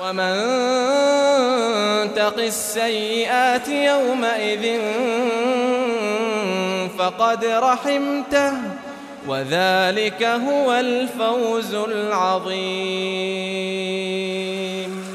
ومن 0.00 0.34
تق 2.14 2.38
السيئات 2.38 3.68
يومئذ 3.68 4.80
فقد 6.98 7.44
رحمته 7.44 8.52
وذلك 9.26 10.22
هو 10.22 10.72
الفوز 10.72 11.74
العظيم. 11.74 12.62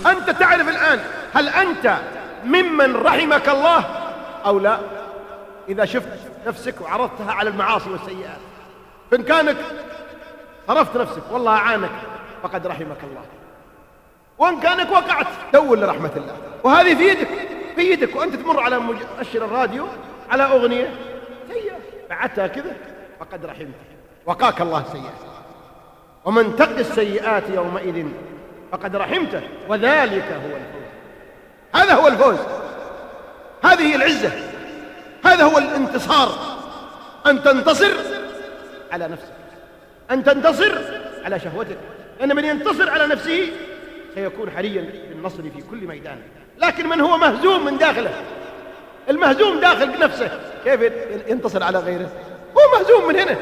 أنت 0.06 0.30
تعرف 0.30 0.70
الآن 0.70 1.00
هل 1.34 1.50
أنت 1.50 1.98
ممن 2.46 2.96
رحمك 2.96 3.50
الله 3.50 3.86
أو 4.46 4.60
لا؟ 4.60 4.80
إذا 5.70 5.86
شفت 5.86 6.20
نفسك 6.48 6.82
وعرضتها 6.82 7.32
على 7.32 7.50
المعاصي 7.50 7.90
والسيئات. 7.90 8.40
فإن 9.12 9.24
صرفت 10.68 10.98
نفسك 10.98 11.24
والله 11.32 11.52
أعانك 11.52 11.92
فقد 12.44 12.68
رحمك 12.68 13.04
الله. 13.04 13.22
وإن 14.38 14.60
كانك 14.60 14.92
وقعت. 14.92 15.28
دور 15.54 15.78
لرحمة 15.80 16.12
الله. 16.16 16.38
وهذه 16.64 16.96
في 16.96 17.08
يدك. 17.08 17.28
في 17.76 17.92
يدك. 17.92 18.16
وأنت 18.16 18.36
تمر 18.36 18.60
على 18.60 18.80
مؤشر 18.80 19.46
الراديو 19.46 19.88
على 20.30 20.44
أغنية. 20.44 20.90
سيئة. 21.54 21.78
بعتها 22.10 22.48
كذا. 22.48 22.76
فقد 23.20 23.46
رحمته 23.46 23.88
وقاك 24.26 24.62
الله 24.62 24.82
السيئات 24.82 25.14
ومن 26.26 26.56
تق 26.56 26.78
السيئات 26.78 27.44
يومئذ 27.50 28.06
فقد 28.72 28.96
رحمته 28.96 29.42
وذلك 29.70 30.24
هو 30.24 30.56
الفوز. 30.56 30.88
هذا 31.76 31.94
هو 31.94 32.08
الفوز. 32.08 32.38
هذه 33.64 33.96
العزة. 33.96 34.32
هذا 35.26 35.44
هو 35.44 35.58
الانتصار. 35.58 36.58
أن 37.26 37.44
تنتصر 37.44 37.94
على 38.92 39.08
نفسك. 39.08 39.34
أن 40.12 40.24
تنتصر 40.24 40.78
على 41.26 41.40
شهوتك. 41.40 41.78
لأن 42.20 42.36
من 42.36 42.46
ينتصر 42.46 42.90
على 42.90 43.08
نفسه 43.08 43.52
سيكون 44.18 44.52
حريا 44.52 44.90
بالنصر 45.10 45.44
في 45.44 45.62
كل 45.72 45.88
ميدان. 45.88 46.18
لكن 46.58 46.90
من 46.90 47.02
هو 47.02 47.18
مهزوم 47.18 47.66
من 47.66 47.78
داخله؟ 47.78 48.14
المهزوم 49.10 49.60
داخل 49.60 50.00
نفسه 50.00 50.40
كيف 50.64 50.82
ينتصر 51.28 51.64
على 51.64 51.80
غيره؟ 51.80 52.10
هو 52.58 52.80
مهزوم 52.80 53.08
من 53.08 53.16
هنا. 53.16 53.38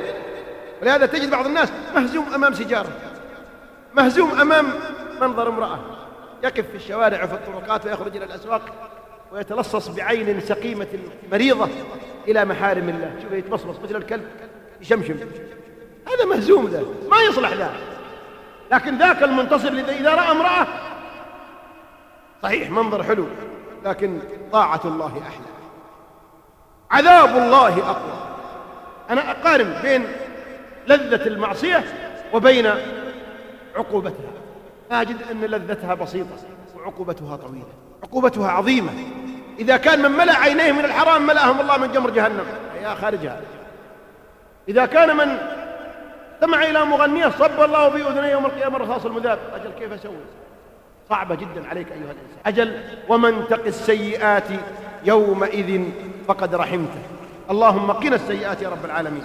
ولهذا 0.82 1.06
تجد 1.06 1.30
بعض 1.30 1.46
الناس 1.46 1.72
مهزوم 1.96 2.34
أمام 2.34 2.54
سيجارة 2.54 2.90
مهزوم 3.94 4.40
أمام 4.40 4.66
منظر 5.22 5.50
امرأة. 5.50 5.80
يقف 6.44 6.70
في 6.70 6.76
الشوارع 6.76 7.24
وفي 7.24 7.34
الطرقات 7.34 7.86
ويخرج 7.86 8.16
إلى 8.16 8.26
الأسواق 8.26 8.62
ويتلصص 9.32 9.88
بعين 9.88 10.42
سقيمة 10.42 10.88
مريضة 11.32 11.70
إلى 12.28 12.46
محارم 12.46 12.90
الله. 12.90 13.16
شوف 13.24 13.32
يتمصمص 13.32 13.76
مثل 13.84 13.96
الكلب 13.96 14.28
يشمشم. 14.82 15.16
هذا 16.08 16.26
مهزوم 16.26 16.68
ذا. 16.68 16.84
ما 17.10 17.18
يصلح 17.30 17.54
ذا. 17.54 17.74
لكن 18.72 18.98
ذاك 18.98 19.24
المنتصر 19.24 19.68
إذا 19.68 20.16
رأى 20.16 20.32
امرأة 20.32 20.68
صحيح 22.44 22.70
منظر 22.70 23.04
حلو 23.04 23.28
لكن 23.86 24.20
طاعة 24.52 24.82
الله 24.86 25.22
أحلى. 25.28 25.46
عذاب 26.92 27.38
الله 27.38 27.90
أقوى. 27.90 28.28
أنا 29.10 29.32
أقارن 29.32 29.76
بين 29.84 30.08
لذة 30.88 31.28
المعصية 31.28 31.84
وبين 32.34 32.74
عقوبتها. 33.76 34.32
أجد 34.92 35.18
أن 35.32 35.42
لذتها 35.42 35.94
بسيطة 35.94 36.38
وعقوبتها 36.78 37.36
طويلة. 37.36 37.74
عقوبتها 38.04 38.52
عظيمة. 38.52 38.92
إذا 39.60 39.78
كان 39.78 40.02
من 40.02 40.12
ملأ 40.12 40.38
عينيه 40.38 40.72
من 40.72 40.86
الحرام 40.86 41.28
ملأهم 41.28 41.62
الله 41.62 41.78
من 41.78 41.92
جمر 41.92 42.10
جهنم. 42.10 42.46
يا 42.82 42.96
خارجها. 42.96 43.42
إذا 44.70 44.86
كان 44.86 45.18
من 45.18 45.38
استمع 46.46 46.64
إلى 46.64 46.86
مغنية 46.86 47.30
صب 47.30 47.62
الله 47.62 47.90
في 47.90 48.08
أذنيه 48.08 48.32
يوم 48.32 48.46
القيامة 48.46 48.78
الرصاص 48.78 49.06
المذاب. 49.06 49.40
أجل 49.56 49.72
كيف 49.80 49.94
أسوي؟ 49.94 50.16
صعبة 51.10 51.36
جدا 51.36 51.68
عليك 51.68 51.88
أيها 51.92 51.98
الإنسان. 51.98 52.40
أجل 52.46 52.80
ومن 53.10 53.48
تق 53.50 53.66
السيئات 53.66 54.44
يومئذ 55.06 55.84
فقد 56.28 56.56
رحمته. 56.56 57.02
اللهم 57.52 57.92
قنا 57.92 58.16
السيئات 58.16 58.62
يا 58.62 58.70
رب 58.70 58.86
العالمين. 58.86 59.24